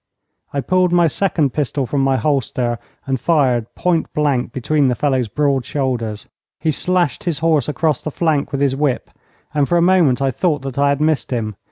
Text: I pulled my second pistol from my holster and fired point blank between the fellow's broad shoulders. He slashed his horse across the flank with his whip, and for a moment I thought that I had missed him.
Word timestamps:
I 0.51 0.61
pulled 0.61 0.91
my 0.91 1.05
second 1.05 1.53
pistol 1.53 1.85
from 1.85 2.01
my 2.01 2.17
holster 2.17 2.79
and 3.05 3.19
fired 3.19 3.67
point 3.75 4.11
blank 4.15 4.51
between 4.51 4.87
the 4.87 4.95
fellow's 4.95 5.27
broad 5.27 5.63
shoulders. 5.63 6.27
He 6.59 6.71
slashed 6.71 7.25
his 7.25 7.37
horse 7.37 7.69
across 7.69 8.01
the 8.01 8.09
flank 8.09 8.51
with 8.51 8.61
his 8.61 8.75
whip, 8.75 9.11
and 9.53 9.69
for 9.69 9.77
a 9.77 9.81
moment 9.83 10.19
I 10.19 10.31
thought 10.31 10.63
that 10.63 10.79
I 10.79 10.89
had 10.89 11.01
missed 11.01 11.29
him. 11.29 11.55